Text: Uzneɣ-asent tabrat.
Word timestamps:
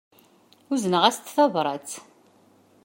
Uzneɣ-asent 0.71 1.33
tabrat. 1.35 1.89